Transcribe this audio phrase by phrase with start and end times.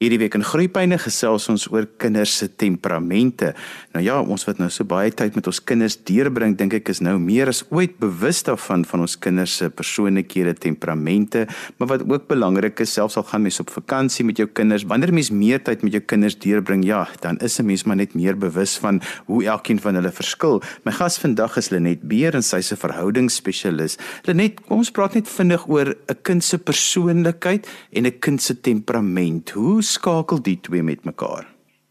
[0.00, 3.50] Hierdie week in Groepyne gesels ons oor kinders se temperamente.
[3.92, 7.02] Nou ja, ons wat nou so baie tyd met ons kinders deurbring, dink ek is
[7.04, 11.42] nou meer as ooit bewus daarvan van ons kinders se persoonlikhede, temperamente,
[11.76, 15.12] maar wat ook belangrik is, selfs al gaan mens op vakansie met jou kinders, wanneer
[15.12, 18.38] mens meer tyd met jou kinders deurbring, ja, dan is 'n mens maar net meer
[18.38, 20.62] bewus van hoe elkeen van hulle verskil.
[20.84, 23.98] My gas vandag is Lenet Beer en sy's 'n verhoudingsspesialis.
[24.24, 28.60] Lenet, kom ons praat net vinnig oor 'n kind se persoonlikheid en 'n kind se
[28.60, 29.50] temperament.
[29.50, 31.46] Hoe skakel die twee met mekaar?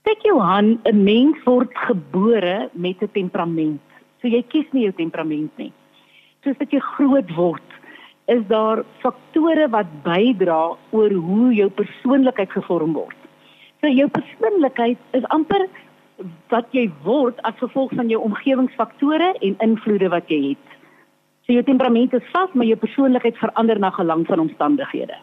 [0.08, 3.82] Kyk Johan, 'n mens word gebore met 'n temperament.
[4.22, 5.74] So jy kies nie jou temperament nie.
[6.44, 7.70] Soos wat jy groot word,
[8.28, 13.18] is daar faktore wat bydra oor hoe jou persoonlikheid gevorm word.
[13.82, 15.68] So jou persoonlikheid is amper
[16.50, 20.68] wat jy word as gevolg van jou omgewingsfaktore en invloede wat jy het.
[21.46, 25.16] So jou temperament is vas, maar jou persoonlikheid verander na gelang van omstandighede.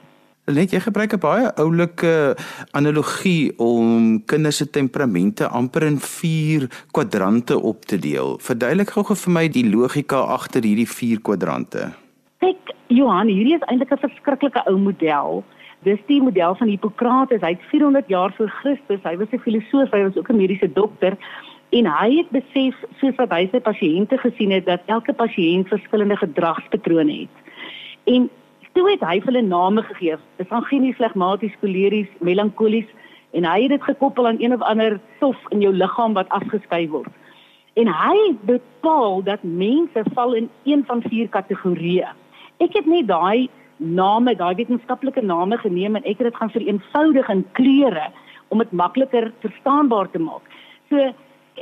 [0.47, 2.37] Net jy gebruik 'n baie oulike
[2.71, 8.39] analogie om kinders se temperamente amper in 4 kwadrante op te deel.
[8.39, 11.91] Verduidelik gou vir my die logika agter hierdie 4 kwadrante.
[12.39, 15.45] Kyk, Johan, hierdie is eintlik 'n verskriklike ou model.
[15.83, 17.41] Dis die model van Hippokrates.
[17.41, 19.03] Hy't 400 jaar voor Christus.
[19.03, 21.17] Hy was 'n filosoof, hy was ook 'n mediese dokter
[21.71, 26.17] en hy het besef soos wat hy sy pasiënte gesien het dat elke pasiënt verskillende
[26.17, 27.35] gedragspatrone het.
[28.05, 28.31] En
[28.77, 30.19] toe het hy hulle name gegee.
[30.37, 32.89] Dis anginies, flegmaties, koleries, melankolies
[33.37, 36.85] en hy het dit gekoppel aan een of ander stof in jou liggaam wat afgeskei
[36.93, 37.09] word.
[37.81, 38.17] En hy
[38.49, 42.13] bepaal dat mense val in een van vier kategorieë.
[42.65, 47.29] Ek het net daai name, daai wetenskaplike name geneem en ek het dit gaan vereenvoudig
[47.33, 48.09] in kleure
[48.49, 50.45] om dit makliker verstaanbaar te maak.
[50.89, 51.13] So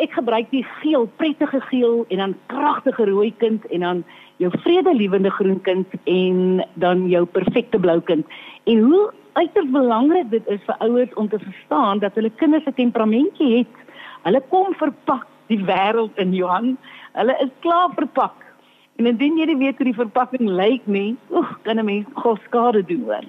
[0.03, 4.05] ek gebruik die geel, prettige geel en dan kragtige rooi kind en dan
[4.42, 8.27] jou vredelewende groen kind en dan jou perfekte blou kind.
[8.64, 12.75] En hoe uiters belangrik dit is vir ouers om te verstaan dat hulle kinders 'n
[12.75, 13.75] temperamentjie het.
[14.23, 16.77] Hulle kom verpak die wêreld in Johan.
[17.12, 18.34] Hulle is klaar verpak.
[18.97, 22.36] En indien jy nie weet hoe die verpakking lyk nie, oek, kan 'n mens gou
[22.45, 23.27] skade doen hoor.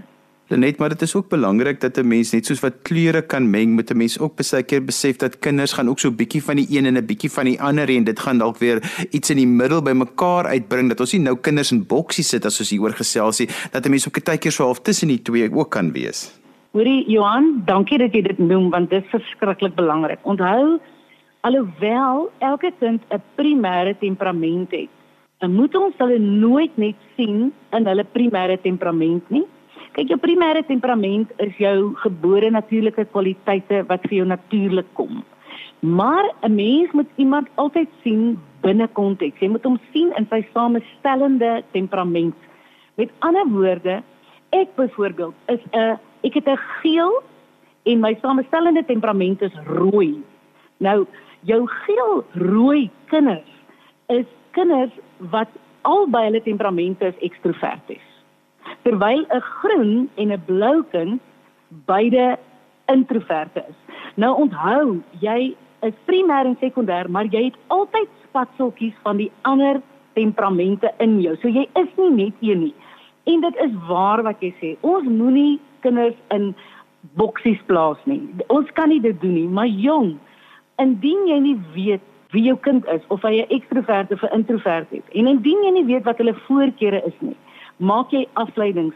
[0.48, 3.76] Net maar dit is ook belangrik dat 'n mens net soos wat kleure kan meng
[3.76, 6.56] met 'n mens ook baie keer besef dat kinders gaan ook so 'n bietjie van
[6.56, 9.38] die een en 'n bietjie van die ander en dit gaan dalk weer iets in
[9.38, 12.82] die middel bymekaar uitbring dat ons nie nou kinders in boksies sit as ons hier
[12.82, 15.72] oor gesels nie dat 'n mens ook 'n tydjie so half tussen die twee ook
[15.72, 16.40] kan wees.
[16.72, 20.20] Hoorie Johan, dankie dat jy dit noem want dit is verskriklik belangrik.
[20.22, 20.80] Onthou
[21.42, 24.90] alhoewel elke kind 'n primêre temperament het,
[25.50, 29.46] moet ons hulle nooit net sien in hulle primêre temperament nie
[29.96, 35.22] Kyk, jou primêre temperament is jou gebore natuurlike kwaliteite wat vir jou natuurlik kom.
[35.80, 39.40] Maar 'n mens moet iemand altyd sien binne konteks.
[39.40, 42.36] Jy moet hom sien in sy samestellende temperament.
[42.98, 44.04] Met ander woorde,
[44.52, 47.24] ek byvoorbeeld is 'n ek het 'n geel
[47.86, 50.22] en my samestellende temperament is rooi.
[50.80, 51.08] Nou,
[51.44, 53.52] jou geel-rooi kinders
[54.08, 55.48] is kinders wat
[55.82, 58.15] albei hulle temperamente is ekstroverties
[58.84, 61.22] terwyl 'n groen en 'n blou kind
[61.86, 62.38] beide
[62.86, 63.76] introverte is.
[64.16, 69.82] Nou onthou, jy is primêr en sekondêr, maar jy het altyd spatseltjies van die ander
[70.14, 71.36] temperamente in jou.
[71.42, 72.74] So jy is nie net een nie.
[73.24, 74.76] En dit is waar wat jy sê.
[74.82, 76.56] Ons moenie kinders in
[77.14, 78.22] boksies plaas nie.
[78.48, 80.18] Ons kan nie dit doen nie, maar jong,
[80.82, 82.02] indien jy nie weet
[82.34, 85.72] wie jou kind is of hy 'n ekstrovert of 'n introvert is en indien jy
[85.72, 87.38] nie weet wat hulle voorkeure is nie,
[87.78, 88.96] maak jy afleidings.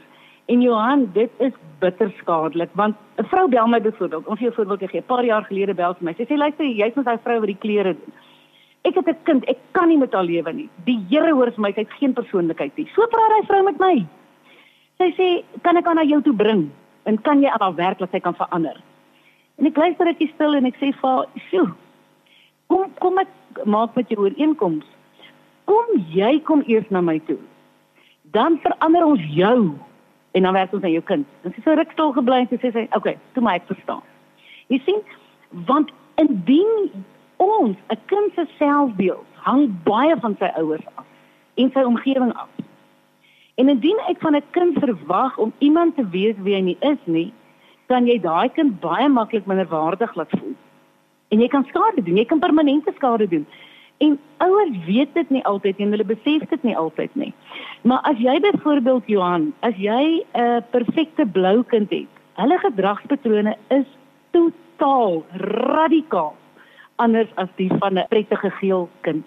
[0.49, 4.53] En Johan, dit is bitter skadelik want 'n vrou bel my byvoorbeeld, om vir jou
[4.53, 6.13] voorbeeld gee, 'n paar jaar gelede bel sy my.
[6.13, 8.13] Sy sê luister, jy's met daai vrou wat die klere doen.
[8.83, 10.69] Ek het 'n kind, ek kan nie met haar lewe nie.
[10.85, 12.87] Die Here hoor vir my, sy het geen persoonlikheid nie.
[12.95, 14.05] So praat hy vrou met my.
[14.97, 16.71] Sy sê, "Kan ek haar na jou toe bring?
[17.05, 18.81] En kan jy aan haar werk laat sy kan verander?"
[19.57, 21.73] En ek luister net stil en ek sê vir haar, "Sjoe.
[22.67, 23.27] Kom kom ek
[23.65, 24.85] maak met jou ooreenkoms.
[25.65, 27.39] Kom jy kom eers na my toe
[28.31, 29.75] dan verander ons jou
[30.31, 31.27] en dan werk ons aan jou kind.
[31.43, 34.01] Sy sê ruk stil gebly en sy sê, "Oké, okay, toe maar ek verstaan."
[34.67, 35.01] Jy sien,
[35.65, 36.91] want indien
[37.37, 41.05] ons 'n kind se selfbeeld hang baie van sy ouers af
[41.55, 42.49] en sy omgewing af.
[43.55, 46.97] En indien ek van 'n kind verwag om iemand te wees wie hy nie is
[47.05, 47.33] nie,
[47.87, 50.55] kan jy daai kind baie maklik minderwaardig laat voel.
[51.29, 53.47] En jy kan skade doen, jy kan permanente skade doen.
[53.99, 57.33] En ouers weet dit nie altyd en hulle besef dit nie altyd nie.
[57.83, 63.55] Maar as jy byvoorbeeld Johan, as jy 'n uh, perfekte blou kind het, hulle gedragspatrone
[63.69, 63.87] is
[64.31, 65.23] totaal
[65.75, 66.35] radikaal
[66.95, 69.25] anders as die van 'n prettige geel kind.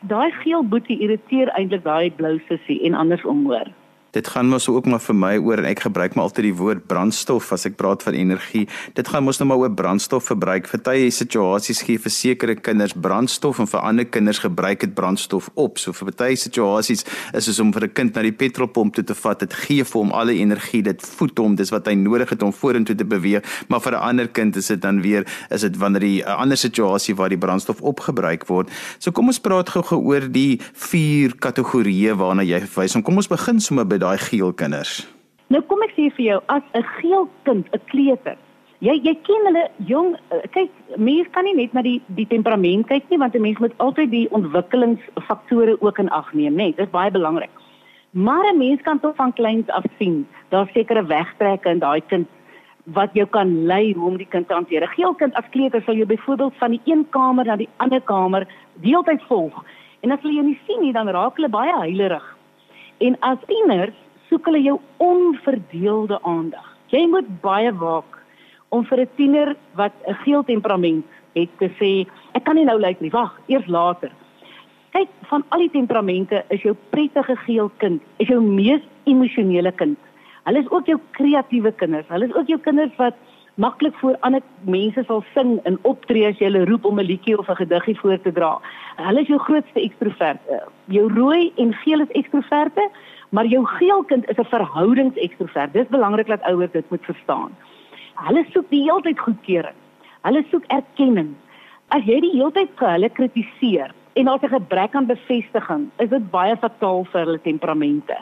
[0.00, 3.68] Daai geel boetie irriteer eintlik daai blou sussie en andersom hoor.
[4.16, 6.86] Dit gaan mos ook maar vir my oor en ek gebruik maar altyd die woord
[6.88, 8.62] brandstof as ek praat van energie.
[8.96, 10.70] Dit gaan mos nou maar oor brandstofverbruik.
[10.72, 15.76] Party situasies gee vir sekere kinders brandstof en vir ander kinders gebruik dit brandstof op.
[15.82, 17.04] So vir party situasies
[17.36, 19.40] is dit om vir 'n kind na die petrolpomp toe te vat.
[19.40, 20.82] Dit gee vir hom alle energie.
[20.82, 21.54] Dit voed hom.
[21.54, 23.44] Dis wat hy nodig het om vorentoe te beweeg.
[23.68, 26.56] Maar vir 'n ander kind is dit dan weer is dit wanneer die 'n ander
[26.56, 28.70] situasie waar die brandstof opgebruik word.
[28.98, 32.96] So kom ons praat gou-gou oor die vier kategorieë waarna jy verwys.
[33.02, 35.04] Kom ons begin sommer by daai geel kinders?
[35.52, 38.36] Nou kom ek sê vir jou as 'n geel kind, 'n kleuter.
[38.80, 42.86] Jy jy ken hulle jong eh, kyk mense kan nie net na die die temperament
[42.88, 46.76] kyk nie want 'n mens moet altyd die ontwikkelingsfaktore ook in ag neem, né?
[46.76, 47.50] Dit is baie belangrik.
[48.12, 52.28] Maar 'n mens kan tog van kleins af sien, daar sekerre wegtrekke in daai kind
[52.84, 54.82] wat jou kan lei hoe om die kind te hanteer.
[54.82, 58.00] 'n Geel kind as kleuter sal jy byvoorbeeld van die een kamer na die ander
[58.00, 59.64] kamer deeltyd volg.
[60.02, 62.35] En as hulle jou nie sien nie, dan raak hulle baie huilerig.
[63.04, 63.96] En as tieners
[64.30, 66.64] soek hulle jou onverdeelde aandag.
[66.92, 68.16] Jy moet baie waak
[68.68, 71.04] om vir 'n tiener wat 'n geel temperament
[71.34, 74.10] het te sê, ek kan nie nou lyk nie, wag, eers later.
[74.90, 79.98] Kyk, van al die temperamente is jou prettige geel kind, is jou mees emosionele kind.
[80.44, 82.08] Hulle is ook jou kreatiewe kinders.
[82.08, 83.14] Hulle is ook jou kinders wat
[83.56, 87.38] maklik voor ander mense sal sing en optree as jy hulle roep om 'n liedjie
[87.38, 88.60] of 'n gediggie voor te dra.
[88.96, 90.62] Hulle is jou grootste ekstroverte.
[90.84, 92.90] Jou rooi en geel is ekstroverte,
[93.30, 95.72] maar jou geel kind is 'n verhoudingsekstrovert.
[95.72, 97.50] Dis belangrik dat ouers dit moet verstaan.
[98.14, 99.76] Hulle soek die hele tyd goedkeuring.
[100.22, 101.34] Hulle soek erkenning.
[101.88, 106.08] As jy die hele tyd vir hulle kritiseer en daar's 'n gebrek aan bevestiging, is
[106.08, 108.16] dit baie fataal vir hulle temperamente.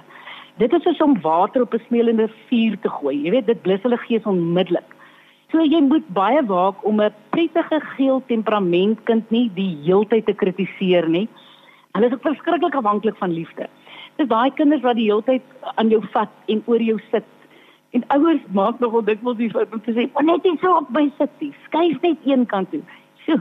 [0.59, 3.23] Dit is soos om water op 'n smeulende vuur te gooi.
[3.23, 4.94] Jy weet, dit blus hulle gees onmiddellik.
[5.55, 11.07] So jy moet baie waak om 'n prettige geel temperamentkind nie die heeltyd te kritiseer
[11.09, 11.29] nie.
[11.95, 13.69] Hulle is ook verskriklik afhanklik van liefde.
[14.17, 15.43] Dis daai kinders wat die heeltyd
[15.77, 17.31] aan jou vat en oor jou sit.
[17.93, 20.91] En ouers maak nogal dikwels die fout om te sê, "Maar net nie so op
[20.91, 21.55] my sit nie.
[21.67, 22.83] Skuif net een kant toe."
[23.27, 23.39] So.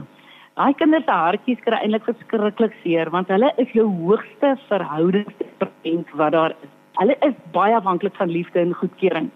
[0.54, 6.32] Daai kinders se hartjies kry eintlik verskriklik seer want hulle is jou hoogste verhoudingstemperament wat
[6.32, 6.70] daar is.
[6.92, 9.30] Hulle is baie afhanklik van liefde en goedkeuring.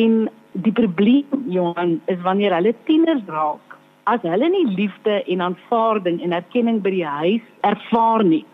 [0.00, 3.76] En die probleem Johan is wanneer hulle tieners raak,
[4.10, 8.44] as hulle nie liefde en aanvaarding en erkenning by die huis ervaar nie,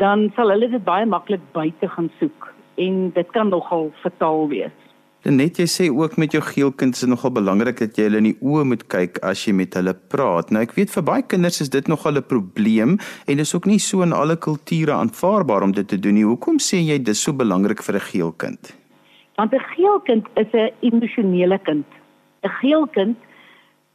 [0.00, 2.48] dan sal hulle dit baie maklik buite gaan soek
[2.80, 4.78] en dit kan nogal fataal wees.
[5.22, 8.30] Net jy sê ook met jou geelkind is dit nogal belangrik dat jy hulle in
[8.32, 10.50] die oë moet kyk as jy met hulle praat.
[10.50, 13.70] Nou ek weet vir baie kinders is dit nogal 'n probleem en dit is ook
[13.70, 16.26] nie so in alle kulture aanvaarbaar om dit te doen nie.
[16.26, 18.81] Hoekom sê jy dis so belangrik vir 'n geelkind?
[19.36, 21.86] Want 'n geel kind is 'n emosionele kind.
[22.42, 23.16] 'n Geel kind,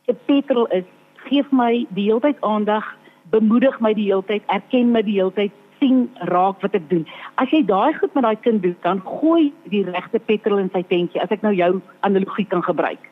[0.08, 0.84] 'n petrol is,
[1.28, 2.86] gee my die heeltyd aandag,
[3.30, 7.06] bemoedig my die heeltyd, erken my die heeltyd, sien raak wat ek doen.
[7.36, 10.84] As jy daai goed met daai kind doen, dan gooi die regte petrol in sy
[10.84, 11.22] tentjie.
[11.22, 13.04] As ek nou jou analogie kan gebruik.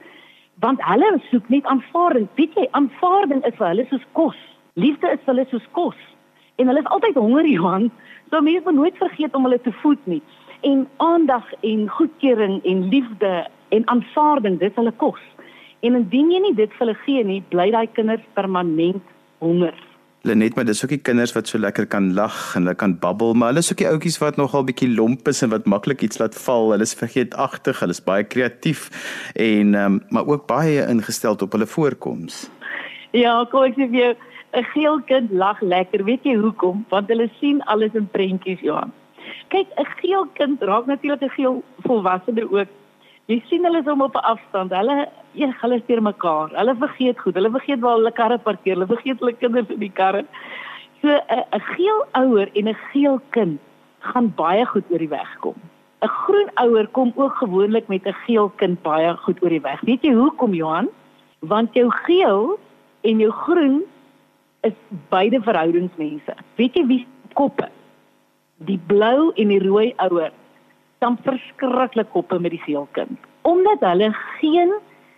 [0.60, 2.28] Want hulle soek net aanvaarding.
[2.36, 4.38] Weet jy, aanvaarding is vir hulle soos kos.
[4.74, 6.00] Liefde is vir hulle soos kos.
[6.58, 7.92] En hulle is altyd honger, Johan.
[8.32, 10.22] So mense moet nooit vergeet om hulle te voed nie
[10.62, 15.22] en aandag en goedkeuring en liefde en aanvaarding dis hulle kos.
[15.86, 19.04] En indien jy nie dit vir hulle gee nie, bly daai kinders permanent
[19.44, 19.76] honger.
[20.26, 23.36] Lenet, maar dis ook die kinders wat so lekker kan lag en hulle kan babbel,
[23.38, 26.18] maar hulle is ook die ouetjies wat nogal bietjie lomp is en wat maklik iets
[26.18, 26.72] laat val.
[26.74, 28.88] Hulle is vergeetagtig, hulle is baie kreatief
[29.38, 32.48] en um, maar ook baie ingestel op hulle voorkoms.
[33.14, 34.14] Ja, kom ek sê vir jou,
[34.56, 36.04] 'n geel kind lag lekker.
[36.04, 36.86] Weet jy hoekom?
[36.90, 38.94] Want hulle sien alles in prentjies, Johan
[39.50, 42.68] kyk 'n geel kind raak natuurlik 'n geel volwassene ook.
[43.28, 44.72] Jy sien hulle is om op 'n afstand.
[44.72, 46.50] Hulle een hulle steur mekaar.
[46.50, 47.34] Hulle vergeet goed.
[47.34, 48.74] Hulle vergeet waar hulle karre parkeer.
[48.74, 50.26] Hulle vergeet hulle kinders in die karre.
[51.02, 53.60] So 'n geel ouer en 'n geel kind
[54.00, 55.56] gaan baie goed oor die weg kom.
[56.02, 59.82] 'n Groen ouer kom ook gewoonlik met 'n geel kind baie goed oor die weg.
[59.82, 60.90] Weet jy hoekom Johan?
[61.40, 62.60] Want jou geel
[63.02, 63.84] en jou groen
[64.62, 64.74] is
[65.10, 66.34] beide verhoudingsmense.
[66.56, 67.70] Weet jy wie koppe?
[68.58, 70.32] Die blou en die rooi ouer
[71.00, 74.10] dan verskriklik koppe met die geel kind omdat hulle
[74.40, 74.74] geen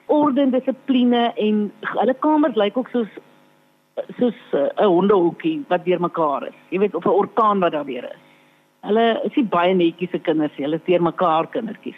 [0.05, 3.11] orde en dissipline en hulle kamers lyk ook soos
[4.17, 6.57] soos eh, 'n uh, hondehokkie wat deurmekaar is.
[6.69, 8.23] Jy weet op 'n orkaan wat daar weer is.
[8.81, 10.65] Hulle is nie baie netjies se kinders nie.
[10.65, 11.97] Hulle teer mekaar kindertjies.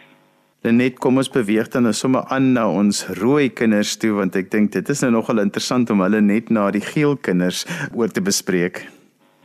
[0.62, 4.52] Net kom ons beweeg dan nou sommer aan na ons rooi kinders toe want ek
[4.52, 7.66] dink dit is nou nogal interessant om hulle net na die geel kinders
[7.96, 8.88] oor te bespreek.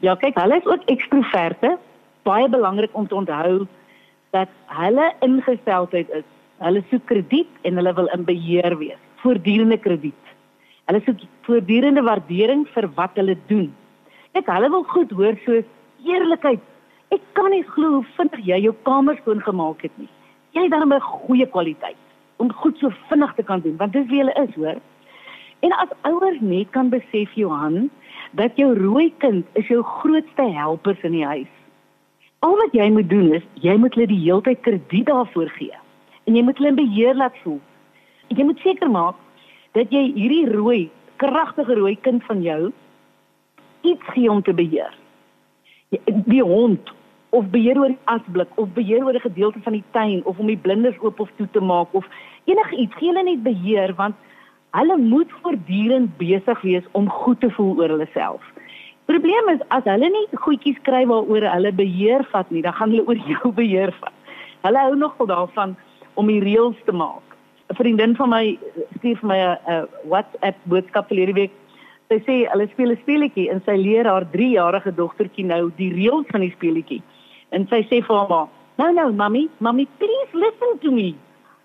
[0.00, 1.78] Ja, kyk, hulle is ook ekstroverte.
[2.24, 3.66] Baie belangrik om te onthou
[4.32, 4.50] dat
[4.80, 6.26] hulle ingesteldheid is.
[6.64, 9.00] Hulle soek krediet en hulle wil in beheer wees.
[9.22, 10.34] Voortdurende krediet.
[10.88, 13.72] Hulle soek voortdurende waardering vir wat hulle doen.
[14.32, 15.68] Kyk, hulle wil goed hoor soos
[16.04, 16.64] eerlikheid
[17.14, 20.08] Ek kan nie glo hoe vinnig jy jou kamer skoon gemaak het nie.
[20.56, 22.00] Jy het dan 'n goeie kwaliteit
[22.42, 24.80] om goed so vinnig te kan doen, want dis wie jy is, hoor.
[25.62, 27.90] En as ouers net kan besef Johan
[28.32, 31.53] dat jou rooi kind is jou grootste helpers in die huis.
[32.44, 35.76] Al wat jy moet doen is jy moet hulle die heeltyd krediet daarvoor gee
[36.28, 37.60] en jy moet hulle in beheer laat voel.
[38.32, 39.16] Jy moet seker maak
[39.76, 42.72] dat jy hierdie rooi, kragtige rooi kind van jou
[43.84, 44.92] iets gee om te beheer.
[46.28, 46.92] Die hond
[47.36, 50.46] of beheer oor die asblik of beheer oor 'n gedeelte van die tuin of om
[50.46, 52.04] die blinders oop of toe te maak of
[52.44, 54.16] enigiets gee hulle net beheer want
[54.70, 58.53] hulle moet voortdurend besig wees om goed te voel oor hulle self.
[59.06, 63.06] Probleem is as hulle nie goedjies kry waaroor hulle beheer vat nie, dan gaan hulle
[63.06, 64.14] oor jou beheer vat.
[64.64, 65.76] Hulle hou nog daarvan
[66.14, 67.22] om die reëls te maak.
[67.70, 68.58] 'n Vriendin van my
[68.96, 71.52] stuur vir my 'n WhatsApp boodskap verlede week
[72.12, 76.28] Sy sê hulle speel 'n speletjie en sy leer haar 3-jarige dogtertjie nou die reëls
[76.32, 77.00] van die speletjie.
[77.50, 81.14] En sy sê vir haar: "No, no, mommy, mommy, please listen to me.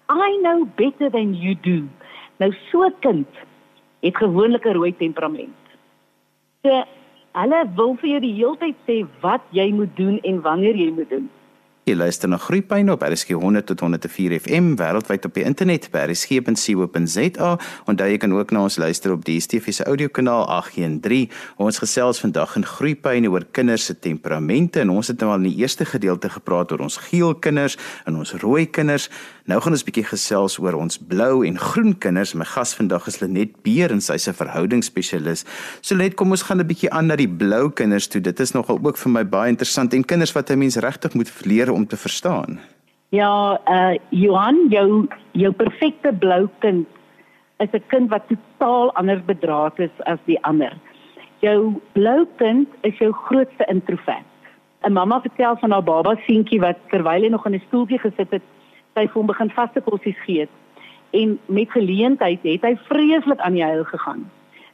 [0.09, 1.83] I know better than you do."
[2.39, 3.27] Nou so 'n kind
[4.01, 5.59] het gewoonlik 'n rooi temperament.
[6.63, 6.83] So
[7.39, 10.89] hulle wil vir jou die hele tyd sê wat jy moet doen en wanneer jy
[10.95, 11.27] moet doen.
[11.89, 16.03] Jy luister na Groepyne op RSG 100 tot 104 FM wêreldwyd op die internet by
[16.11, 17.47] rsg.co.za
[17.89, 21.31] en daar jy kan ook na ons luister op die DSTV se audiokanaal 813.
[21.57, 25.49] Ons gesels vandag in Groepyne oor kinders se temperamente en ons het nou al in
[25.49, 29.09] die eerste gedeelte gepraat oor ons geel kinders en ons rooi kinders.
[29.49, 32.35] Nou gaan ons 'n bietjie gesels oor ons blou en groen kinders.
[32.35, 35.43] My gas vandag is Lenet Beer en sy's 'n verhoudingsspesialis.
[35.81, 38.21] So net kom ons gaan 'n bietjie aan na die blou kinders toe.
[38.21, 41.45] Dit is nogal ook vir my baie interessant en kinders wat 'n mens regtig moet
[41.45, 42.59] leer om te verstaan.
[43.09, 46.87] Ja, uh Johan, jou jou perfekte blou kind
[47.57, 50.77] is 'n kind wat totaal anders bedraad is as die ander.
[51.39, 54.29] Jou blou kind is jou grootste introvert.
[54.83, 58.29] 'n Mamma vertel van haar baba seentjie wat terwyl hy nog in 'n stoeltjie gesit
[58.29, 58.43] het,
[58.93, 60.53] sy vir hom begin vaste kossies gee het.
[61.11, 64.27] En met geleentheid het hy vreeslik aan die huil gegaan.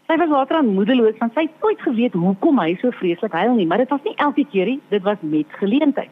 [0.05, 3.55] Sy was later aan moedeloos want sy het nooit geweet hoekom hy so vreeslik huil
[3.57, 6.11] nie, maar dit was nie elke keer nie, dit was met geleentheid.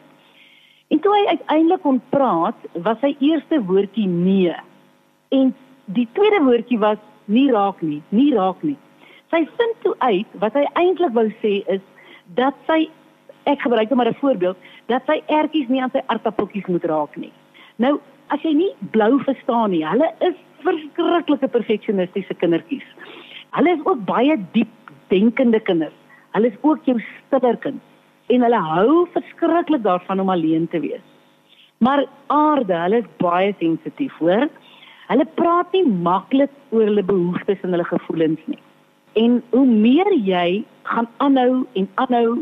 [0.90, 4.54] En toe hy uiteindelik kon praat, was sy eerste woordjie nee.
[5.34, 5.54] En
[5.96, 8.76] die tweede woordjie was nie raak nie, nie raak nie.
[9.32, 11.82] Sy vind toe uit wat hy eintlik wou sê is
[12.36, 12.84] dat sy
[13.50, 14.56] ek gebruik net maar 'n voorbeeld,
[14.86, 17.32] dat sy ertjies nie aan sy aardappeltjies moet raak nie.
[17.82, 17.96] Nou,
[18.30, 22.86] as jy nie blou verstaan nie, hulle is verskriklike perfeksionistiese kindertjies.
[23.56, 25.96] Hulle is ook baie diep denkende kinders.
[26.34, 27.82] Hulle is ook jou stiller kind
[28.32, 31.02] en hulle hou verskriklik daarvan om alleen te wees.
[31.84, 34.46] Maar aarde, hulle is baie sensitief, hoor.
[35.10, 38.60] Hulle praat nie maklik oor hulle behoeftes en hulle gevoelens nie.
[39.20, 42.38] En hoe meer jy gaan aanhou en aanhou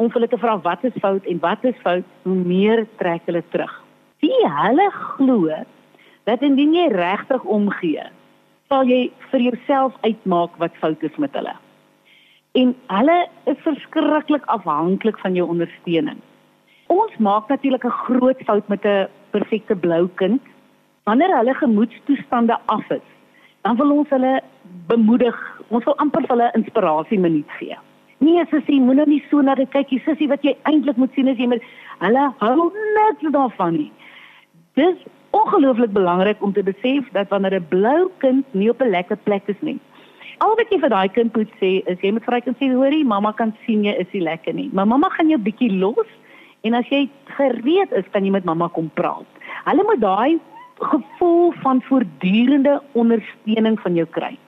[0.00, 3.44] om hulle te vra wat is fout en wat is fout, hoe meer trek hulle
[3.52, 3.72] terug.
[4.20, 5.48] Die hulle glo
[6.28, 8.04] dat indien jy regtig omgee,
[8.68, 11.54] sal jy vir jouself uitmaak wat fout is met hulle.
[12.58, 13.16] En hulle
[13.50, 16.18] is verskriklik afhanklik van jou ondersteuning.
[16.90, 20.42] Ons maak natuurlik 'n groot fout met 'n perfekte blou kind.
[21.04, 23.06] Wanneer hulle gemoedstoestande af is,
[23.62, 24.42] dan wil ons hulle
[24.86, 25.36] bemoedig.
[25.68, 27.76] Ons wil amper vir hulle inspirasie minuut gee.
[28.18, 30.02] Nee, sussie, moenie nou so na dit kyk nie.
[30.04, 31.62] Sussie, wat jy eintlik moet sien is jy moet
[31.98, 33.92] hulle hou niks daarvan nie.
[34.78, 34.98] Dis
[35.30, 39.42] ongelooflik belangrik om te besef dat wanneer 'n blou kind nie op 'n lekker plek
[39.46, 39.78] is nie.
[40.38, 42.72] Al wat jy vir daai kind moet sê is jy moet vir hy kan sê
[42.72, 44.70] hoorie, mamma kan sien jy is nie lekker nie.
[44.72, 46.06] Maar mamma gaan jou bietjie los
[46.62, 49.26] en as jy gereed is, kan jy met mamma kom praat.
[49.64, 50.38] Hulle moet daai
[50.78, 54.38] gevoel van voortdurende ondersteuning van jou kry.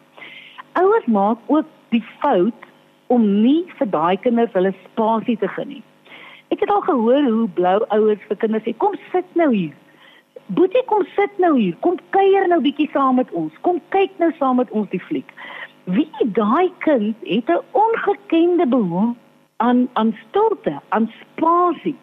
[0.72, 2.64] Ouers maak ook die fout
[3.06, 5.84] om nie vir daai kinders hulle spasie te geniet.
[6.48, 9.76] Ek het al gehoor hoe blou ouers vir kinders sê kom sit nou hier
[10.46, 11.76] Boetie kom sit nou hier.
[11.80, 13.52] Kom kuier nou bietjie saam met ons.
[13.60, 15.32] Kom kyk nou saam met ons die fliek.
[15.84, 19.20] Wie daai kind het 'n ongekende behoefte
[19.62, 21.96] aan aan stilte, aan spasie.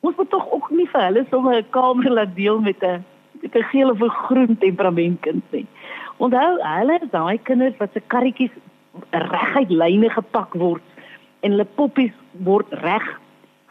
[0.00, 3.04] Ons moet tog ook nie vir hulle sommer 'n kamer laat deel met 'n
[3.42, 5.66] met 'n geel of 'n groen temperamentkind nie.
[6.16, 8.54] Onthou, hulle is daai kinders wat se karretjies
[9.10, 10.82] reguit lyne gepak word
[11.40, 13.06] en hulle poppies word reg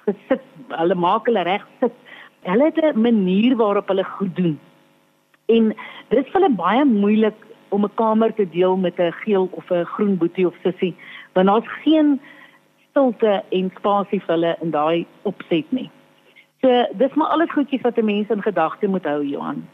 [0.05, 0.43] gesit.
[0.67, 1.93] Hulle maak hulle reg sit
[2.47, 4.59] hulle het 'n manier waarop hulle goed doen.
[5.45, 5.75] En
[6.09, 7.35] dit is vir hulle baie moeilik
[7.69, 10.95] om 'n kamer te deel met 'n geel of 'n groen boetie of sussie,
[11.33, 12.19] want daar's geen
[12.89, 15.89] stilte en spasie vir hulle in daai opset nie.
[16.61, 19.67] So dis maar alles goedjies wat 'n mens in gedagte moet hou, Johan.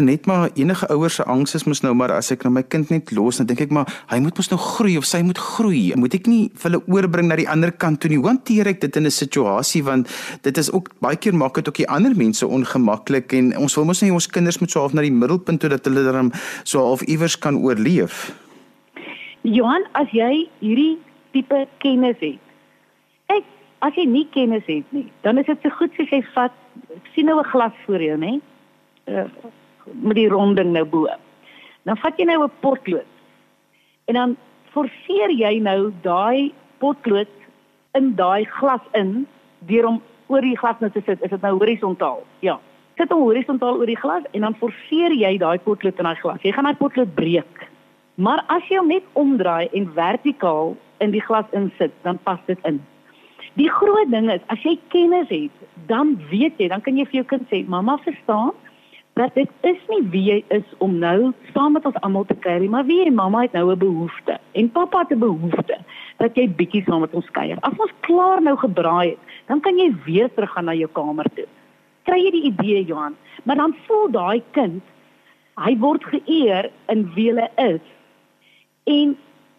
[0.00, 2.90] Net maar enige ouers se angs is mos nou maar as ek nou my kind
[2.90, 5.92] net los, dan dink ek maar hy moet mos nou groei of sy moet groei.
[5.96, 8.18] Moet ek nie vir hulle oorbring na die ander kant toe nie?
[8.20, 10.08] Hoe hanteer ek dit in 'n situasie want
[10.42, 13.84] dit is ook baie keer maak dit ook die ander mense ongemaklik en ons wil
[13.84, 16.32] mos nie ons kinders moet so half na die middelpunt toe dat hulle dan
[16.64, 18.32] so half iewers kan oorleef.
[19.42, 20.98] Johan, as jy hierdie
[21.32, 22.40] tipe kennis het.
[23.30, 23.44] Kyk,
[23.86, 26.52] as jy nie kennis het nie, dan is dit so goed as jy vat
[27.14, 28.40] sien nou 'n glas voor jou, nê?
[29.06, 29.28] Uh,
[29.92, 31.08] met die ronding nou bo.
[31.82, 33.06] Dan vat jy nou 'n potlood.
[34.06, 34.36] En dan
[34.72, 37.32] forceer jy nou daai potlood
[37.94, 39.26] in daai glas in
[39.58, 41.22] deur om oor die glas nou te sit.
[41.22, 42.24] Is dit nou horisontaal?
[42.40, 42.58] Ja.
[42.96, 46.42] Sit hom horisontaal oor die glas en dan forceer jy daai potlood in daai glas.
[46.42, 47.68] Jy gaan daai potlood breek.
[48.16, 52.58] Maar as jy hom net omdraai en vertikaal in die glas insit, dan pas dit
[52.64, 52.80] in.
[53.56, 57.20] Die groot ding is as jy kennis het, dan weet jy, dan kan jy vir
[57.20, 58.52] jou kind sê, "Mamma verstaan,
[59.16, 62.66] dat dit is nie wie jy is om nou saam met ons almal te kuier,
[62.68, 65.78] maar wie jy mamma het nou 'n behoefte en pappa het 'n behoefte
[66.18, 67.56] dat jy bietjie saam met ons kuier.
[67.60, 71.24] As ons klaar nou gebraai het, dan kan jy weer terug gaan na jou kamer
[71.34, 71.46] toe.
[72.04, 73.16] Kry jy die idee, Johan?
[73.44, 74.82] Maar dan voel daai kind
[75.56, 77.80] hy word geëer in wie hy is.
[78.84, 79.16] En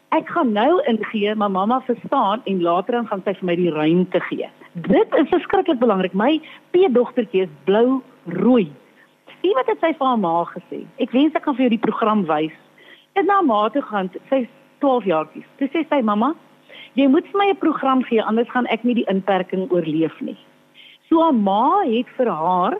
[0.09, 3.71] ek gaan nou ingee, maar mamma verstaan en later dan gaan sy vir my die
[3.71, 4.49] ruimte gee.
[4.73, 6.13] Dit is verskriklik belangrik.
[6.13, 8.71] My peedogtertjie is blou rooi
[9.41, 10.83] sien wat het sy vir haar ma gesê.
[11.03, 12.55] Ek wens ek kan vir jou die program wys.
[13.17, 14.51] Dit na ma toe gaan, sy is
[14.83, 15.47] 12 jaartjies.
[15.57, 16.33] Toe sê sy mamma,
[16.99, 20.37] jy moet vir my 'n program gee anders gaan ek nie die inperking oorleef nie.
[21.09, 22.77] So haar ma het vir haar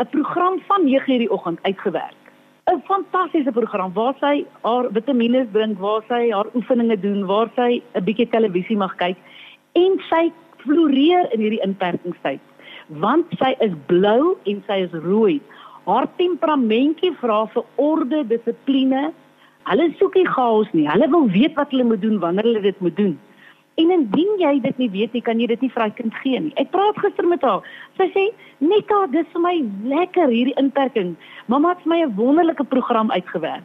[0.00, 2.22] 'n program van 9:00 die oggend uitgewerk.
[2.68, 7.82] 'n Fantastiese program waar sy haar vitamiene drink, waar sy haar oefeninge doen, waar sy
[7.94, 9.16] 'n bietjie televisie mag kyk
[9.74, 10.32] en sy
[10.64, 12.40] floreer in hierdie inperkingstyd
[13.02, 15.40] want sy is blou en sy is rooi
[15.86, 19.12] haar temperamentjie vra vir orde, dissipline.
[19.70, 20.86] Hulle soek nie chaos nie.
[20.90, 23.14] Hulle wil weet wat hulle moet doen wanneer hulle dit moet doen.
[23.76, 26.40] En indien jy dit nie weet nie, kan jy dit nie vir jou kind gee
[26.40, 26.52] nie.
[26.60, 27.62] Ek praat gister met haar.
[27.98, 28.24] Sy sê,
[28.60, 31.16] "Neta, dis vir my lekker hierdie inperking.
[31.46, 33.64] Mamma het vir my 'n wonderlike program uitgewerk."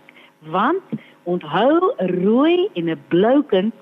[0.52, 0.84] Want
[1.24, 3.74] onthou, rooi en 'n blou kind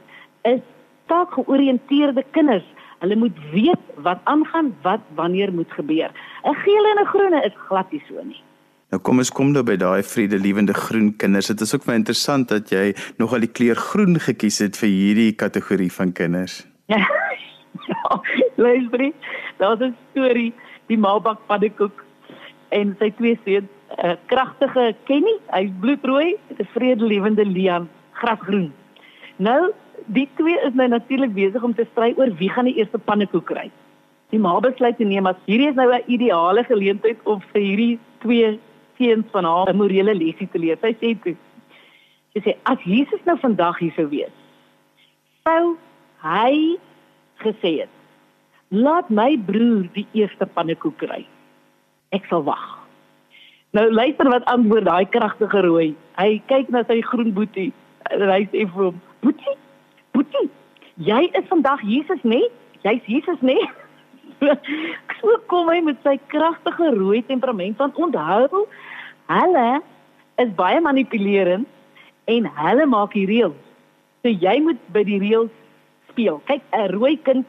[0.44, 0.62] is
[1.08, 2.66] taak georiënteerde kinders.
[3.00, 6.12] Hulle moet weet wat aangaan, wat wanneer moet gebeur.
[6.44, 8.44] 'n Geel en 'n groene is glad nie so nie.
[8.90, 11.48] Nou kom ons kom nou by daai vredelewende groen kinders.
[11.48, 15.34] Dit is ook baie interessant dat jy nogal die kleur groen gekies het vir hierdie
[15.38, 16.66] kategorie van kinders.
[16.90, 17.04] ja,
[18.56, 19.12] luister,
[19.58, 20.54] daar's 'n storie,
[20.88, 22.04] die maalbak paddekoek
[22.70, 28.74] en sy twee seuns, 'n kragtige Kenny, hy's bloedrooi, 'n vredelewende Liam, grasgroen.
[29.38, 29.72] Nou
[30.14, 33.46] die twee is nou natuurlik besig om te stry oor wie gaan die eerste pannekoek
[33.50, 33.68] kry.
[34.34, 38.00] Die ma besluit te neem as hierdie is nou 'n ideale geleentheid om vir hierdie
[38.22, 38.60] twee
[38.98, 40.78] seuns van haar 'n morele lesie te leer.
[40.82, 41.36] Sy sê toe:
[42.34, 44.36] "Sy sê as Jesus nou vandag hier sou wees,
[45.46, 45.78] sou
[46.22, 46.78] hy
[47.38, 47.90] gesê het:
[48.70, 51.26] "Laat my broer die eerste pannekoek kry.
[52.12, 52.78] Ek sal wag."
[53.72, 55.96] Nou luister wat antwoord daai kragtige rooi.
[56.18, 57.72] Hy kyk na sy groen boetie.
[58.10, 59.58] Hy sê vir hom: "Boetie,
[60.20, 60.50] Boetie,
[61.00, 62.42] jy is vandag Jesus, nê?
[62.84, 63.56] Jy's Jesus, nê?
[65.20, 68.66] so kom hy met sy kragtige rooi temperament want onthou,
[69.32, 69.70] hulle
[70.44, 71.70] is baie manipulerend
[72.34, 73.56] en hulle maak die reëls.
[74.20, 75.56] So jy moet by die reëls
[76.12, 76.44] speel.
[76.52, 77.48] Kyk, 'n rooi kind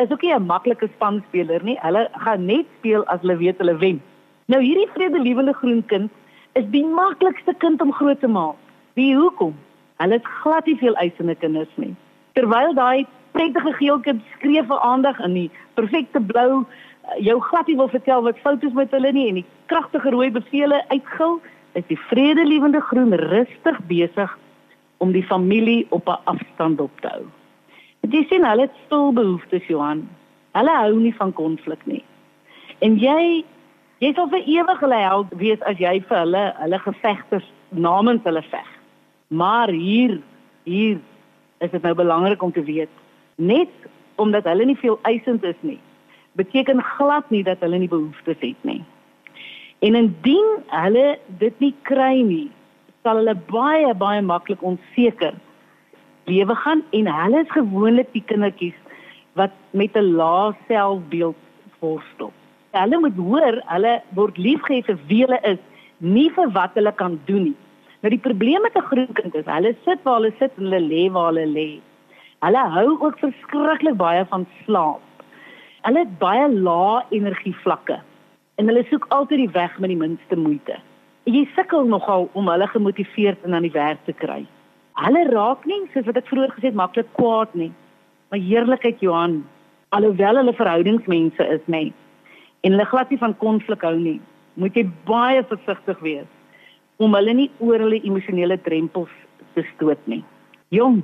[0.00, 1.76] is ook nie 'n maklike spanspeler nie.
[1.84, 4.00] Hulle gaan net speel as hulle weet hulle wen.
[4.48, 6.10] Nou hierdie vredelewende groen kind
[6.56, 8.56] is die maklikste kind om groot te maak.
[8.96, 9.52] Wie hoekom?
[9.98, 11.94] Hulle het glad nie veel eisende kinders nie.
[12.38, 17.66] Terwyl daai prettige geel kind skree vir aandag in die perfekte blou eh, jou glad
[17.66, 21.40] nie wil vertel wat fout is met hulle nie en die kragtige rooi bevele uitgil,
[21.78, 24.38] is die vredelewende groen rustig besig
[24.98, 27.26] om die familie op 'n afstand op te hou.
[28.00, 30.08] Dit sien hulle het stil behoeftes Johan.
[30.52, 32.04] Hulle hou nie van konflik nie.
[32.78, 33.44] En jy
[33.98, 38.42] jy sal vir ewig hulle help wees as jy vir hulle hulle gevegters namens hulle
[38.42, 38.77] veg.
[39.28, 40.20] Maar hier
[40.62, 40.98] hier
[41.58, 42.88] is dit nou belangrik om te weet
[43.34, 43.72] net
[44.14, 45.78] omdat hulle nie veel eisend is nie
[46.38, 48.80] beteken glad nie dat hulle nie behoeftes het nie.
[49.82, 51.06] En indien hulle
[51.42, 52.48] dit nie kry nie,
[53.02, 55.34] sal hulle baie baie maklik onseker
[56.28, 58.76] lewe gaan en hulle is gewoonlik die kindertjies
[59.38, 61.38] wat met 'n lae selfbeeld
[61.80, 62.32] worstel.
[62.72, 65.62] Hulle moet hoor hulle word liefgehad vir wie hulle is,
[65.98, 67.58] nie vir wat hulle kan doen nie.
[68.08, 70.80] Nou die probleem met 'n groen kind is, hulle sit waar hulle sit en hulle
[70.80, 71.80] lê waar hulle lê.
[72.40, 75.00] Hulle hou ook verskriklik baie van slaap.
[75.82, 78.00] Hulle het baie lae energievlakke
[78.56, 80.76] en hulle soek altyd die weg met die minste moeite.
[81.24, 84.46] jy sukkel nogal om hulle gemotiveerd en aan die werk te kry.
[84.94, 87.72] Hulle raak nie soos wat ek vroeër gesê het maklik kwaad nie.
[88.30, 89.44] Maar heerlikheid Johan,
[89.88, 91.92] alhoewel hulle verhoudingsmense is, nê.
[92.62, 94.20] En hulle glad nie van konflik hou nie.
[94.54, 96.37] Moet jy baie versigtig wees
[96.98, 99.12] om hulle nie oor hulle emosionele drempels
[99.54, 100.22] te stoot nie.
[100.74, 101.02] Jong,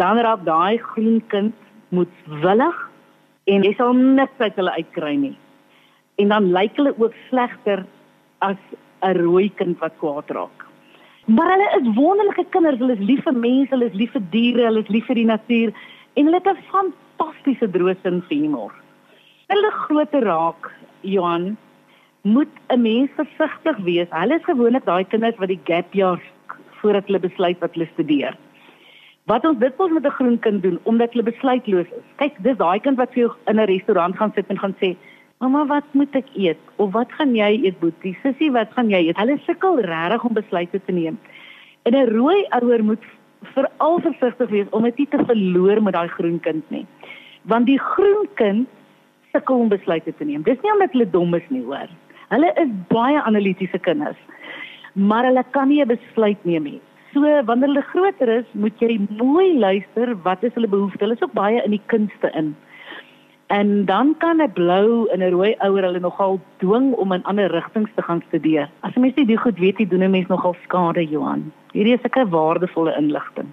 [0.00, 1.54] dan raak daai groen kind
[1.94, 2.12] moet
[2.44, 2.78] willig
[3.48, 5.36] en jy sal niks uit hulle uitkry nie.
[6.18, 7.86] En dan lyk hulle ook slegter
[8.44, 8.58] as
[9.02, 10.66] 'n rooi kind wat kwaad raak.
[11.26, 14.64] Maar hulle is wonderlike kinders, hulle is lief vir mense, hulle is lief vir diere,
[14.66, 15.72] hulle is lief vir die natuur
[16.16, 18.72] en hulle het 'n fantastiese droësin vir humor.
[19.48, 20.72] Hulle groter raak,
[21.02, 21.56] Johan,
[22.34, 24.08] moet 'n mens versigtig wees.
[24.10, 26.20] Hulle is gewoonlik daai kinders wat die gap jaar
[26.80, 28.36] voordat hulle besluit wat hulle studeer.
[29.28, 32.06] Wat ons dit ons met 'n groen kind doen omdat hulle besluitloos is.
[32.16, 34.96] Kyk, dis daai kind wat vir jou in 'n restaurant gaan sit en gaan sê,
[35.40, 39.08] "Mamma, wat moet ek eet?" of "Wat gaan jy eet, Boetie?" "Sussie, wat gaan jy
[39.08, 41.18] eet?" Hulle sukkel regtig om besluite te neem.
[41.84, 43.04] En 'n rooi ouer moet
[43.54, 46.86] veral versigtig wees om dit nie te verloor met daai groen kind nie.
[47.42, 48.68] Want die groen kind
[49.32, 50.42] sukkel om besluite te neem.
[50.42, 51.88] Dis nie omdat hulle dom is nie, hoor.
[52.28, 54.18] Hulle is baie analitiese kinders.
[54.92, 56.80] Maar hulle kan nie 'n besluit neem nie.
[57.12, 61.00] So wanneer hulle groter is, moet jy mooi luister wat is hulle behoeftes.
[61.00, 62.56] Hulle is ook baie in die kunste in.
[63.48, 67.50] En dan kan 'n blou en 'n rooi ouer hulle nogal dwing om in ander
[67.50, 68.68] rigtings te gaan studeer.
[68.80, 71.52] As 'n mens nie die goed weet nie, doen 'n mens nogal skade, Johan.
[71.72, 73.48] Hierdie is 'n waardevolle inligting.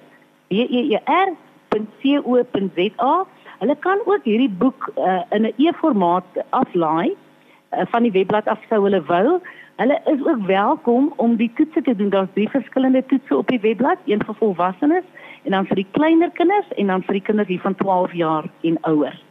[0.49, 3.25] b e e r.co.za.
[3.59, 7.15] Hulle kan ook hierdie boek uh, in 'n e-formaat aflaai uh,
[7.91, 9.39] van die webblad af sou hulle wou.
[9.75, 12.09] Hulle is ook welkom om die toetse te doen.
[12.09, 15.03] Daar's drie verskillende toetse op die webblad, een vir volwassenes
[15.43, 18.49] en dan vir die kleiner kinders en dan vir die kinders hier van 12 jaar
[18.61, 19.23] en ouer.